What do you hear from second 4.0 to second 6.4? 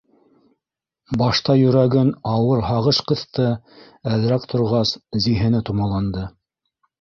әҙерәк торғас, зиһене томаланды.